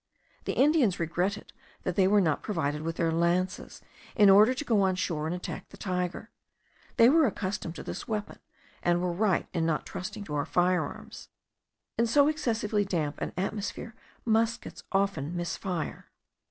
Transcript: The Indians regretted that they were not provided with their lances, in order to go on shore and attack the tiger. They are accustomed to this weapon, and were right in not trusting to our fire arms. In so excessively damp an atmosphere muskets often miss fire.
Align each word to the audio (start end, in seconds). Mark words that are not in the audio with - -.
The 0.45 0.53
Indians 0.53 0.99
regretted 0.99 1.53
that 1.83 1.95
they 1.95 2.07
were 2.07 2.21
not 2.21 2.41
provided 2.41 2.81
with 2.81 2.95
their 2.95 3.11
lances, 3.11 3.83
in 4.15 4.31
order 4.31 4.55
to 4.55 4.65
go 4.65 4.81
on 4.81 4.95
shore 4.95 5.27
and 5.27 5.35
attack 5.35 5.69
the 5.69 5.77
tiger. 5.77 6.31
They 6.97 7.07
are 7.07 7.27
accustomed 7.27 7.75
to 7.75 7.83
this 7.83 8.07
weapon, 8.07 8.39
and 8.81 8.99
were 8.99 9.11
right 9.11 9.47
in 9.53 9.63
not 9.63 9.85
trusting 9.85 10.23
to 10.23 10.33
our 10.33 10.45
fire 10.47 10.81
arms. 10.83 11.29
In 11.99 12.07
so 12.07 12.27
excessively 12.27 12.83
damp 12.83 13.21
an 13.21 13.31
atmosphere 13.37 13.93
muskets 14.25 14.81
often 14.91 15.35
miss 15.37 15.55
fire. 15.55 16.07